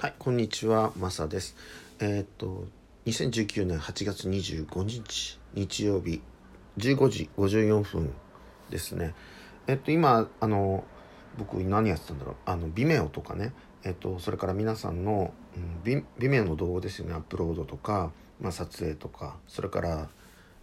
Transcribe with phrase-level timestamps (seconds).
[0.00, 1.56] はい、こんにちは、マサです。
[1.98, 2.68] えーっと、
[3.06, 6.22] 2019年8月25日、日曜日、
[6.76, 8.14] 15時54分
[8.70, 9.12] ですね。
[9.66, 10.84] えっと、今、あの、
[11.36, 20.08] 僕何やってたんだろう、あの、Vimeo とかね、えっと、それから皆さんの、うん、Vimeo の動画ですよね、アップロードとか、まあ、撮影とか、それから、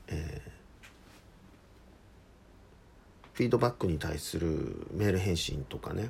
[0.07, 0.51] えー
[3.33, 6.09] フィードバックに対するメール返信とかね。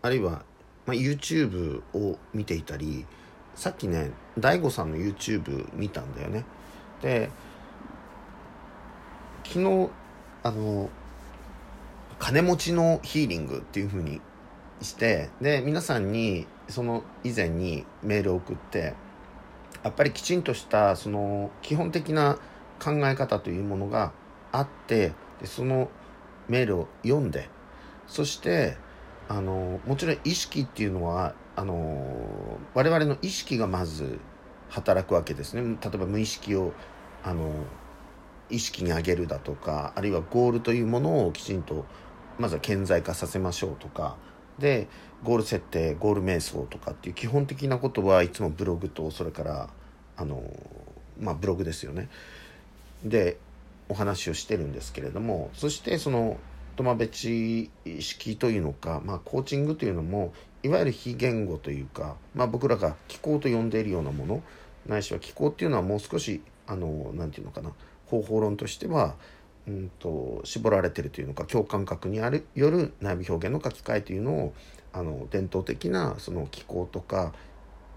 [0.00, 0.46] あるいは、
[0.86, 3.06] まあ、YouTube を見ていたり
[3.54, 6.44] さっきね DAIGO さんの YouTube 見たんだよね。
[7.02, 7.30] で
[9.44, 9.90] 昨日
[10.42, 10.90] あの
[12.18, 14.20] 金持ちのヒーリングっていう風に
[14.80, 18.94] してで皆さんにその以前にメールを送って
[19.82, 22.38] やっぱりきちんとしたその基本的な
[22.82, 24.12] 考え方というものが
[24.52, 25.90] あってでその
[26.48, 27.48] メールを読んで
[28.06, 28.76] そして
[29.28, 34.18] あのもちろん意識っていうのはあの我々の意識がまず
[34.68, 35.62] 働くわけですね。
[35.82, 36.72] 例えば無意識を
[37.22, 37.50] あの
[38.50, 41.86] 意識に上げるだとかあるいはゴールというものをきちんと
[42.38, 44.16] まずは顕在化させましょうとか。
[44.58, 44.88] で
[45.24, 49.68] ゴール設定ゴール瞑想とかっていう基本的なことはいつもブログとそれから
[50.16, 50.42] あの
[51.18, 52.08] まあブログですよね。
[53.04, 53.38] で
[53.88, 56.38] お話をしてるんですけれどもそしてその
[56.76, 64.42] トマベチ式というのか、まあ、コーチングというのもいわゆる非言語というか、まあ、僕らが気候と呼んでいるようなもの
[64.86, 67.70] ないしは気候っていうのはもう少しあのなんていうのかな
[68.06, 69.14] 方法論としては
[69.66, 74.54] うんと絞られてるというのか共感覚にあるよる内部表現の書き換えというのを
[74.92, 77.32] あの伝統的なその気候とか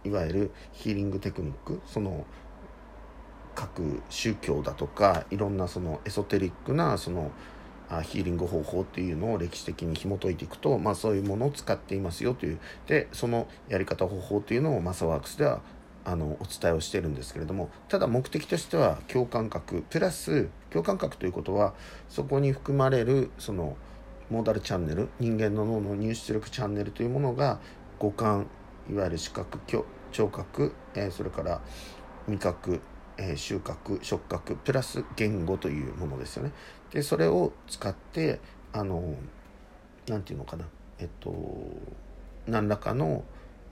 [0.03, 2.25] いわゆるヒーリングテクニックその
[3.53, 7.31] 各宗教だとかいろんなそのエソテリックなその
[8.03, 12.59] ヒーリング方法っていうのを歴史的に紐解いていくと、まあ、そういうものを使っていますよという。
[12.87, 15.61] でそのやり方方法というのをマサワークスでは
[16.03, 19.83] あのお伝えをしてるんですけれどもただ目的としては共感覚。
[19.89, 21.73] プラス共感覚ということは
[22.09, 23.77] そこに含まれるその
[24.29, 27.59] モーダルチャンネル人間の脳の入出力チャンネルというものが
[27.99, 28.47] 五感
[28.89, 31.61] いわゆる視覚聴聴覚、えーそれから
[32.27, 32.81] 味覚
[33.17, 36.51] えー収穫触覚プラス言語というものですよね。
[36.91, 38.39] でそれを使って
[38.73, 39.15] あの
[40.07, 40.65] なんていうのかな。
[40.99, 41.33] えっと
[42.47, 43.23] 何らかの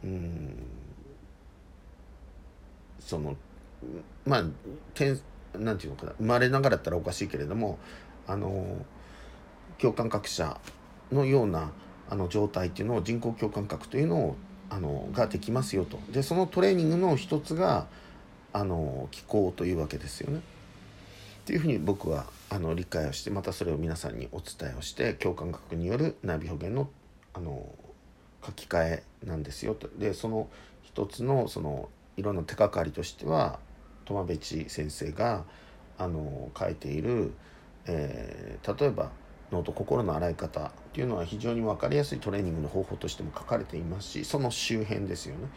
[0.03, 0.63] うん
[2.99, 3.35] その
[4.25, 4.43] まあ
[4.93, 5.19] 天
[5.57, 6.13] なんていうのかな。
[6.17, 7.77] 生まれながらだったらおかしいけれども
[8.27, 8.85] あの
[9.77, 10.59] 共感覚者
[11.11, 11.71] のような
[12.09, 14.35] あの状態っていうのを人工共感覚というのを
[14.69, 15.99] あのができますよと。
[16.11, 17.87] でそのトレーニングの一つが
[18.55, 20.39] あの気候というわけですよね。
[20.39, 20.41] っ
[21.43, 26.89] ていうふうに僕はあの理解をしてまたそれを皆さんにお伝えをして共感覚による内部表現の
[27.33, 27.67] あの
[28.45, 29.89] 書き換えなんですよと。
[29.99, 30.47] でその
[30.83, 33.59] 一つのそのいろんな手がかりとしては
[34.05, 35.43] トマベチ先生が
[35.97, 37.33] あの書いている、
[37.87, 39.11] えー例えば
[39.51, 45.49] 脳と心の洗い方っていうのは非常に分かりやすいトレーニングの方法としても書かれていますしその周辺ですよね。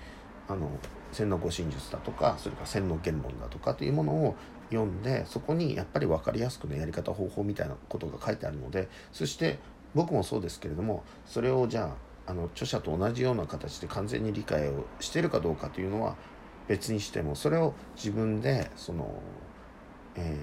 [0.49, 0.71] あの
[1.13, 4.37] 洗脳護身術だとかそれから洗脳言論だとかというものを
[4.71, 9.59] 読んでそこにやっぱり分かりやすくのやり方方法みたいなことが書いてあるのでそして
[9.95, 11.95] 僕もそうですけれどもそれをじゃ
[12.27, 16.17] ああの著者と同じような形で完全に理解をしてるかどうかというのは
[16.67, 19.11] 別にしてもそれを自分でその、
[20.15, 20.39] え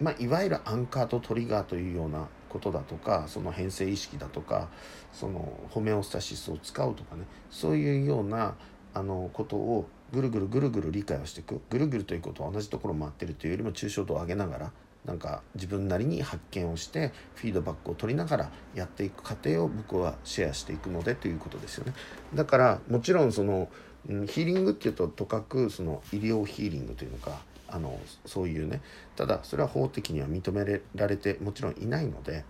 [0.00, 4.68] ーまあ、いわゆるアンカーとトリガーというようなことだとかその編成意識だとか
[5.12, 8.54] そのホメオスタシスを使うとかねそういうような
[8.94, 11.60] あのことをぐるぐるぐるぐる理解をしていく。
[11.70, 14.72] ぐるぐるということは同じところを回ってるというよりも抽象度を上げながら
[15.04, 21.94] なんか自分なりに発見をしてフィードバックを取りながらやっていく過程を僕はシェアしていくのでということですよね。
[22.34, 23.68] だからもちろんその
[24.08, 28.82] うんヒーリングっていうととかくその医療ヒーリングというのかあのそういうね。
[29.16, 32.44] ただそれは法的には認められてもちろんいないので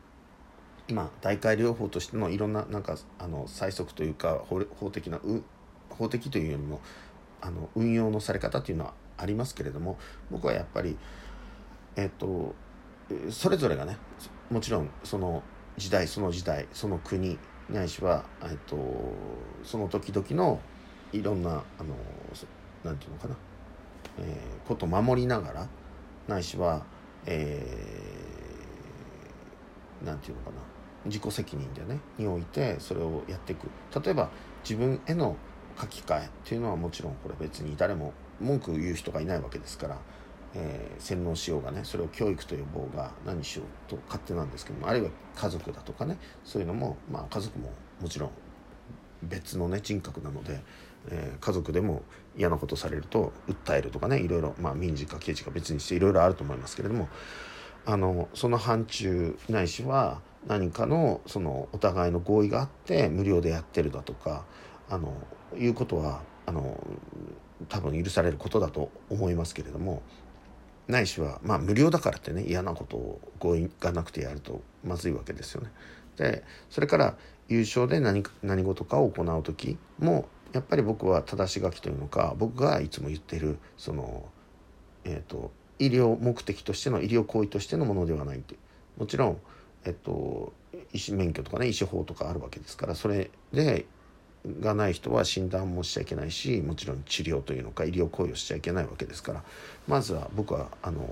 [0.92, 5.42] まあ代替療法としてのいろんななんかあの催促というか法法的なう
[5.90, 6.80] 法的というよりも
[7.40, 9.98] あの運用のされ方というのはありますけれども
[10.30, 10.96] 僕はやっぱり
[11.96, 12.54] えっと
[13.30, 13.96] それぞれがね
[14.50, 15.42] もちろんその
[15.76, 17.38] 時代その時代その国
[17.70, 18.76] ないしは、えっと、
[19.62, 20.60] その時々の
[21.12, 21.54] いろんなあ
[21.84, 21.94] の
[22.84, 23.36] なんていうのかな、
[24.18, 25.68] えーことを守りながら
[26.28, 26.84] ないしは、
[27.26, 30.56] えーなんていうのかな
[31.04, 33.68] 自己責任でねにおいてそれをやっていく。
[34.02, 34.30] 例えば
[34.62, 35.36] 自分への
[35.80, 39.98] 書き換えっていうのはもちろんこれ別に誰も文句言う人がいないわけですから、
[40.54, 48.30] えー洗脳しようがねそれを教育と呼ぼうが何しようと勝手なんですけどもあるいは家族だとかねそういうのもまあ家族ももちろん
[49.22, 50.60] 別のね人格なので、
[51.08, 52.02] えー、家族でも
[52.36, 57.08] 嫌なことされると訴えるとかねいろいろ、まあ、民事か刑事か別にしていろいろあると思いますけれども
[57.86, 64.44] あのその範疇ないしは何かのそのお互いの合意があって無料でやってるだとか
[64.90, 65.14] あの
[65.56, 66.78] いうことはあの
[67.68, 70.02] 多分許されることだと思いますけれども
[70.88, 75.70] ないしはまあ無料だからってね嫌なことを合意がなくてやるとまずいわけですよね。
[76.16, 77.16] でそれから
[77.48, 84.28] 優勝で何何事かを行う時もやっぱり僕は正し書きというのか僕がいつも言ってるその、
[85.04, 88.56] えーと、医療目的としての医療行為としてのものではないって
[88.98, 89.38] もちろん、
[89.84, 90.52] えっと、
[90.92, 93.86] 医師免許とかね医師法とかあるわけですからそれで
[94.60, 99.42] がない人は診断もしちゃいけないしもちろん治療というのか医療行為をしちゃいけないわけですから。
[99.86, 101.06] まずは僕はあの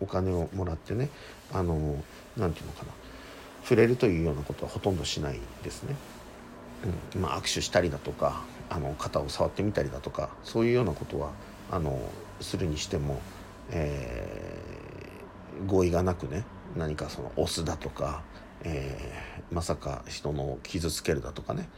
[0.00, 1.08] お金をもらってね
[1.52, 2.02] あの
[2.36, 2.92] 何て言うのかな。
[3.62, 5.94] 触れるというようなことはほとんどしないですね。
[7.14, 7.20] うん。
[7.20, 11.30] まあ、握手したりだとかあの肩を触ってみたりだとかそういうようなことは
[11.70, 12.00] あの
[12.40, 13.20] するにしても、
[13.70, 16.44] えー、合意がなくね
[16.76, 18.22] 何かその押すだとか、
[18.64, 21.68] えー、まさか人の傷つけるだとかね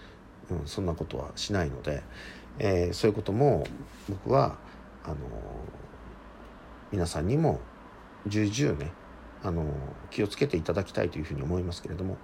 [0.50, 2.02] うん、そんなことはしないので、
[2.58, 3.67] えー、そういうことも
[4.08, 4.56] 僕は
[5.05, 5.17] あの
[6.93, 7.61] 皆さんにも
[8.26, 8.93] 重々ね
[9.43, 9.67] あの
[10.11, 12.17] 気をつけていただきたいというふうに思いますけれども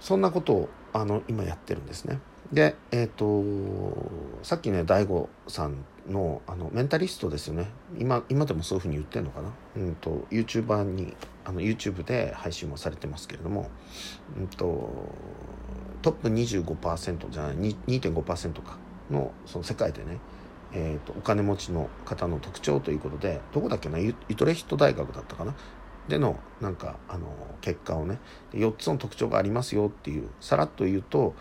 [0.00, 2.20] そんなことをあの今やってるんですね。
[2.52, 7.68] で、えっ、ー、とさっきね DAIGO さんのあのメンタリストですよね
[7.98, 11.14] 今今でもそういうふうに言ってるのかな、うんと、YouTuber に
[11.44, 13.68] あの YouTube で配信もされてますけれども、
[14.38, 14.90] うんと
[16.02, 18.78] トップ25%じゃない2.5%か。
[19.10, 20.18] のその世界でね、
[20.72, 25.54] えーと、お金持ちの方の特徴ということでどこだっけなユトレヒット大学だったかな？
[26.08, 27.26] でのなんかあの
[27.60, 28.18] 結果をね
[28.52, 31.34] 4つの特徴がありますよっていうさらっと言うと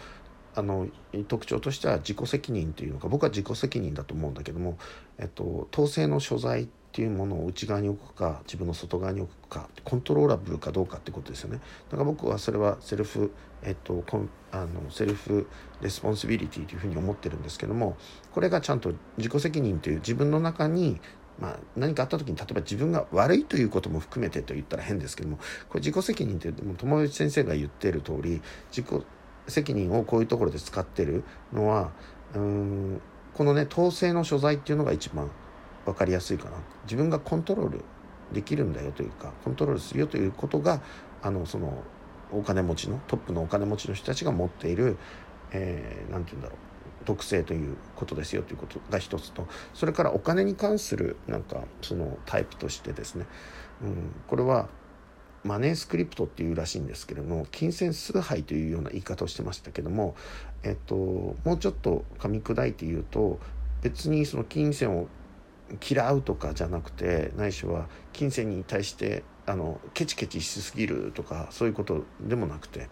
[0.55, 0.87] あの
[1.29, 4.77] 特徴としては自己責任というのか僕は自己責任だと思うんだけども、
[5.19, 11.59] えっと、統制の所在っていうものを内側に置くか自分の外側に置くかコントローラブルかどうかってことですよね。
[11.91, 14.03] だから僕はそれは self、えっと、
[14.51, 17.97] あの self responsibility というふうに思ってるんですけども
[18.33, 20.99] これがちゃんと自己責任という自分の中に
[21.39, 25.37] まあ、何かあった時に例えば自分が悪いということも含めてと言ったら変ですけども
[25.69, 28.41] これ自己責任って友達先生が言ってる通り
[28.71, 29.05] 自己
[29.47, 31.23] 責任をこういうところで使ってる
[31.53, 31.91] のは
[32.33, 33.01] うん
[33.35, 35.29] このね統制の所在っていうのが一番
[35.87, 36.57] 分かりやすいかな。
[36.83, 37.85] 自分がコントロール
[38.33, 40.81] できるんだよというかコントロールするよということが
[41.21, 41.81] あのその
[42.31, 44.97] お金持ちのトップのお金持ちの人たちが持っている
[45.53, 49.47] 何、えー、て言うんだろう特性ということですよということが一つと。
[49.73, 53.25] それからお金に関するなんかそのタイプとしてですね、
[53.81, 54.67] うん、これは
[55.45, 60.15] マネースクリプトっていうらしいんですけれども金銭崇拝というような言い方をしてましたけども、
[60.63, 63.39] えっと、もうちょっと噛み砕いて言うと
[63.81, 65.07] 別にその金銭を
[65.87, 72.87] 嫌うとかじゃなくてないしは金銭に対してあのケチケチしすぎるとかそういうことでもなくて、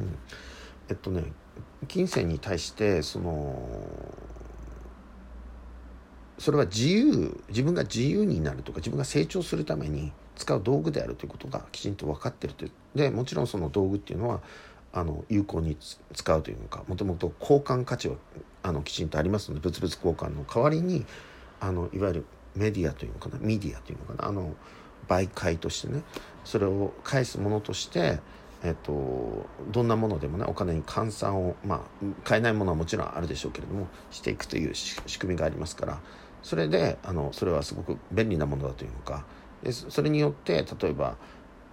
[0.00, 0.18] うん、
[0.88, 1.24] えっとね
[1.88, 3.68] 金銭に対してその
[6.38, 12.72] それは自由自分が自由になるとか自分が成長するために使う道具であるということがきちんと分かってるという。
[12.94, 14.40] でもちろんその道具っていうのは
[14.92, 15.76] あの有効に
[16.12, 18.16] 使うというのかもともと交換価値は
[18.62, 21.06] あのきちんとありますので物々交換の代わりに
[21.62, 22.24] あのいわゆる
[22.56, 24.54] メディアというのかなミディアというのかなあの
[25.08, 26.02] 媒介としてね
[26.44, 28.18] それを返すものとして、
[28.64, 31.80] えっと、どんなものでもねお金に換算を、まあ、
[32.24, 36.00] 買えないものはもちろんあるでしょうけれどもしていくという仕組みがありますから
[36.42, 39.24] それであのそれはすごく便利なものだというのか
[39.62, 41.16] でそれによって例えば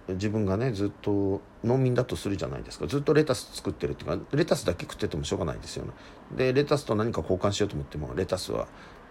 [0.08, 2.86] 自分がねずっと農民だとするじゃないですか。
[2.86, 5.92] ずっとレタス作ってるっていうかレタスだけ食っててもしょうがないですよね。
[6.36, 8.66] でレタスと何か交換しようと思ってもレタスは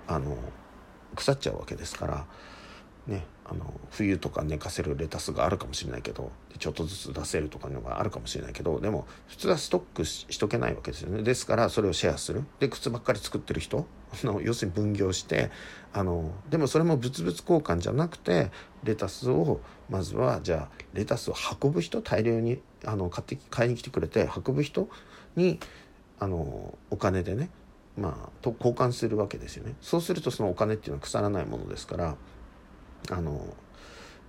[0.08, 0.36] あの
[1.16, 2.26] 腐っちゃうわけですから
[3.08, 11.24] ねあの冬とか寝かせるレタスがあるかもしれないけどちょっとずつ出せるとかいうのがあるかもしれないけどでも普通はストックしとけないわけですよね。
[11.24, 12.44] ですからそれをシェアする。
[12.60, 13.88] で靴ばっかり作ってる人
[14.24, 15.50] の要するに分業して
[15.94, 18.52] あのでもそれも物々交換じゃなくて
[18.84, 24.90] レタスをまずはじゃあレタスを運ぶ人大量にあの買って買いに来てくれて運ぶ人
[25.36, 25.60] に
[26.20, 27.50] あのお金でね
[28.00, 29.76] まあ、と交換するわけですよね。
[29.82, 32.16] そうするとそのお金っていうのは腐らないものですから
[33.12, 33.32] あの、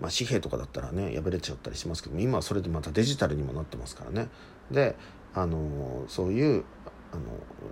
[0.00, 4.28] まあ、紙幣とかだったらね破れちゃったりしますけども今はそれでまたデジタルにもなってますからね。
[4.70, 4.96] で
[5.34, 6.64] あのそういう
[7.12, 7.22] あの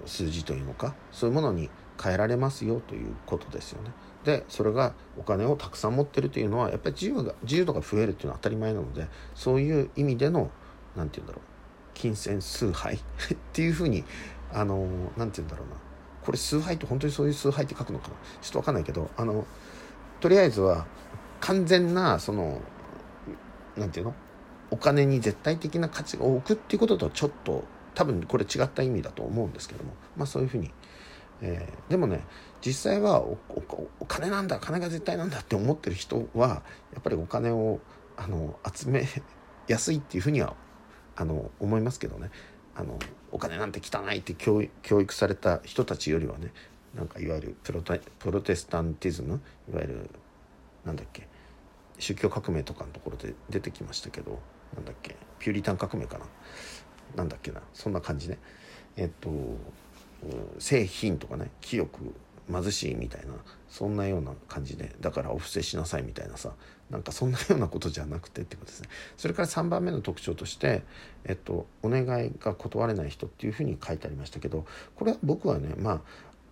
[0.06, 1.68] 数字というのかそういうものに
[2.00, 3.90] 変えられますよということですよね。
[4.24, 10.50] でそれがお金をたくさん持ってるというのはやっぱり自由が自由度が増えるっていうのは当たり前なのでそういう意味での
[10.96, 11.42] 何て言うんだろう
[11.94, 12.98] 金銭崇拝っ
[13.52, 14.04] ていうふうに
[14.52, 14.86] あの
[15.16, 15.87] 何て言うんだろうな。
[16.28, 18.14] これ崇拝って本当にそういう崇拝って書くのかな？
[18.42, 19.46] ちょっと分かんないけどあの
[20.20, 20.86] とりあえずは
[21.40, 22.60] 完全なその
[23.78, 24.14] 何て言うの？
[24.70, 29.94] お金に絶対的な価値を置くっていうこととちょっと多分これ違った意味だと思うんですけども。
[30.18, 30.70] まあそういうふうに、
[31.40, 32.24] えー、でもね
[32.60, 33.38] 実際はお
[34.06, 37.80] 金なんだ金が絶対なんだって思ってる人はやっぱりお金を
[38.18, 39.08] あの集め
[39.66, 40.54] やすいっていうふうには
[41.16, 42.30] あの思いますけどね。
[42.76, 42.98] あの
[43.30, 46.52] お金なんて汚いって教育された人たちよりはね
[46.94, 47.82] なんかいわゆるプロ
[48.18, 50.10] プロテスタンティズムいわゆる
[50.84, 51.28] なんだっけ
[51.98, 54.38] 宗教革命とかのところで出てきましたけど
[54.74, 56.24] なんだっけピューリタン革命かな
[57.16, 58.38] なんだっけなそんな感じね。
[58.96, 59.30] えっと
[60.58, 62.14] 製品とかね清く
[62.50, 63.34] 貧しいみたいな
[63.68, 66.52] そんなような感じでだからお布施しなさいみたいなさ
[66.90, 68.88] なんかそんなようなことじゃなくてってことですね。
[69.18, 70.82] それから3番目の特徴として、
[71.24, 74.64] えっと、お願いが断れない人っていうふうに書いてありましたけど
[74.96, 76.02] これは僕はねま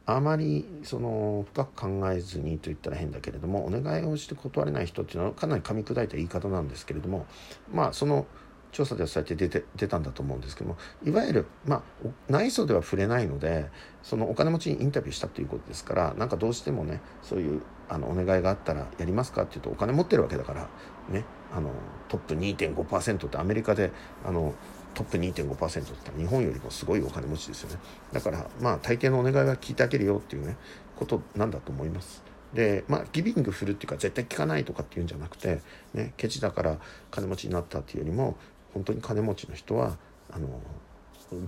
[0.06, 7.26] ああまりその深く考えずにと言ったら変だけれどもお願いをして断れない人っていうのはかなり噛み砕いた言い方なんですけれども
[7.72, 8.26] まあその
[8.72, 11.82] 調査ではそうやって出て出たんだと思うんですけどもいわゆる、まあ、
[12.28, 13.70] 内装では触れないので
[14.02, 20.68] そのお金持ちにインタビューしたということですからなんかどうしてもねそういうあのお願いがあったらやりますかっていうとお金持ってるわけだから
[21.08, 21.70] ねあの
[22.08, 23.92] トップ2.5%ってアメリカで
[24.24, 24.54] あの
[24.94, 27.78] トップ2.5%って言ったら日本よりもすごいお金持ちですよね
[28.12, 30.56] だからまあ大抵のお願いは聞いてあげるよっていうね
[30.96, 32.24] ことなんだと思います。
[32.54, 35.60] でまあギビング振るっていうか絶対聞かないとかっていうんじゃなくて
[35.92, 36.78] ねケチだから
[37.10, 38.36] 金持ちになったっていうよりも
[38.76, 39.96] 本当に金持ちの人は
[40.30, 40.60] あの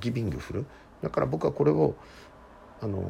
[0.00, 0.66] ギビング振る。
[1.02, 1.94] だから僕はこれを
[2.80, 3.02] あの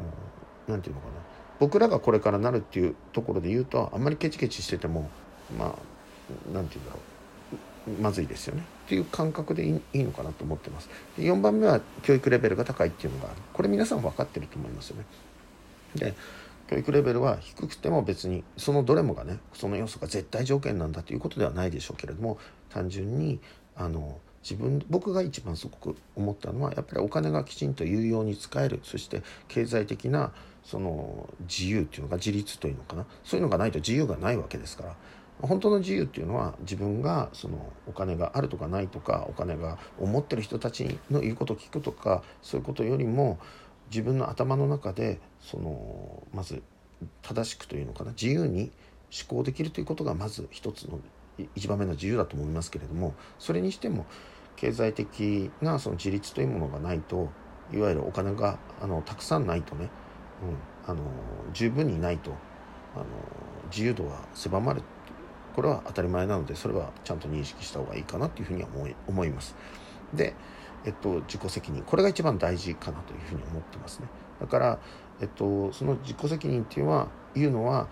[0.66, 1.22] 何て言うのかな。
[1.60, 5.08] 僕らがこれからなるっていうところで言うとあんまりケチケチしてても
[5.56, 5.74] まあ
[6.52, 8.02] 何て言うんだろう。
[8.02, 8.64] まずいですよね。
[8.86, 10.90] っていう感覚でいいのかなと思ってます。
[11.16, 13.36] で4番目は教育レベルが高いっていうのがある。
[13.52, 15.04] これ皆さん分かってると思いますよね。
[15.94, 16.14] で
[16.68, 23.40] 教育レベルは低くても別にそのどれもがねその要素が絶対条件なんだということではないでしょうけれども単純に
[23.78, 28.80] あの自分僕が一番すごく思ったのはやっぱりお金がきちんと有用に使える。
[28.82, 30.32] そして経済的な
[30.64, 33.06] その自由っていうのが自立というのかな。
[33.24, 34.96] そういうのがないと自由がないわけですから。
[35.40, 43.38] 本当の自由っていうのは自分がそのお金があるとかないとかお金が思ってる人たちの言うことを聞くとかそういうことよりも
[43.88, 46.62] 自分の頭の中でそのまず
[47.22, 48.10] 正しくというのかな。
[48.10, 48.72] 自由に
[49.12, 50.98] 思考できるということがまず一つの
[51.54, 54.06] 一番目の自由だと思いますけれどもそれにしても
[54.56, 57.30] 経済的なその自立というものがないと
[57.72, 59.88] いわゆるお金があのたくさんないとね、
[60.86, 61.02] うん、あの
[61.52, 62.32] 十分にないと
[62.94, 63.04] あの
[63.70, 64.82] 自由度は狭まる
[65.54, 69.56] これは当たり前なのでそれはちゃんと認識した方がいいかなというふうには思い思います。
[70.14, 70.34] で、
[70.84, 74.06] えっと、自己責任これが一番大事かなというふうに思ってますね。
[74.40, 74.78] だから、
[75.20, 77.88] えっと、その自己責任っていうのはいうのは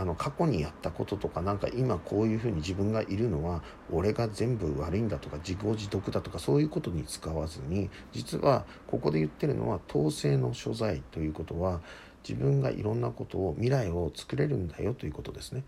[0.00, 11.80] あの過去にやったこととかなんか今こういうふうに自分がいるのは俺が全部悪いんだとか自業自得だとかそういうことに使わずに実はここで言ってるのは統制の所在ということは
[12.26, 15.64] 自分がいろんなことを未来を作れるんだよということですね。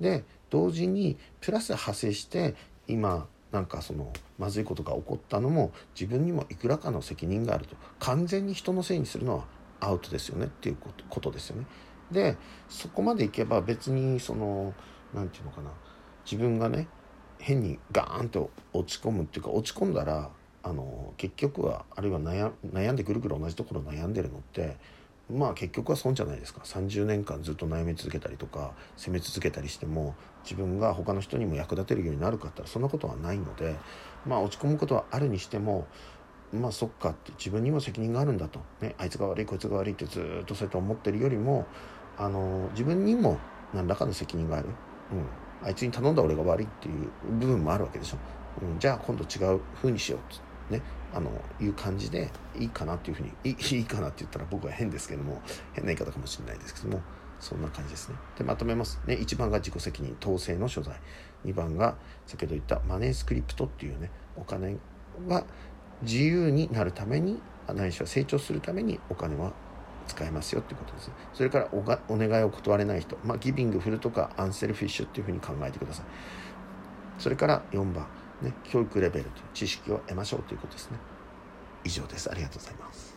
[0.00, 2.56] で同時にプラス派生して
[2.88, 9.44] 今なんかそのまずいことが起こったのも自分にもいくらかの責任があると完全に人のせいにするのは
[9.78, 10.76] アウトですよねっていう
[11.08, 11.66] ことですよね。
[12.10, 12.36] で
[12.68, 14.74] そこまでいけば別にその
[15.14, 15.70] 何て言うのかな。
[16.24, 16.88] 自分がね
[17.38, 20.30] 変にガーンと落ち込むっていうか落ち込んだら
[20.62, 24.76] あの結局はあるいは悩んでぐるぐる同じところ悩んでるのって
[25.32, 26.62] まあ結局は損じゃないですか。
[26.64, 33.76] 30年間ずっと悩み続けたりとか責め続けたりしても自分が他の人にも役立てるようになるかってそんなことはないので
[34.24, 35.86] まあ落ち込むことはあるにしても
[36.56, 41.66] まあそっかって自分にも責任があるんだと、ね、あいつが悪いこいつが悪いってずっとそうやって思ってるよりも
[42.18, 43.38] あの自分にも
[43.74, 44.68] 何らかの責任がある、
[45.12, 48.18] うん、あいつに頼んだ俺が悪いっていう部分もあるわけでしょ、
[48.62, 50.18] うん、じゃあ今度違う風にしよ
[50.70, 50.82] うね
[51.14, 55.40] あのいう感じでいいかなっていうふうにいいいかなって言ったら僕は変ですけども
[55.72, 57.02] 変な言い方かもしれないですけども
[57.38, 58.16] そんな感じですね。
[58.38, 59.00] でまとめます。
[59.06, 60.94] ね1番が自己責任統制の所在。
[61.44, 61.96] 2番が
[62.26, 64.76] 先ほど言ったマネースクリプトっていうねお金
[65.28, 65.44] は
[66.02, 67.40] 自由になるために
[67.74, 69.52] ないしは成長するためにお金は
[70.06, 71.10] 使えますよってことです。
[71.32, 76.06] それからおがお願いを断れない人、まあ、ギビングフルとかアンセルフィッシュっていうふうに考えてください。
[77.18, 78.06] それから4番、
[78.42, 80.98] ね、教育レベルという知識を得ましょうということですね。
[81.84, 82.30] 以上です。
[82.30, 83.15] ありがとうございます。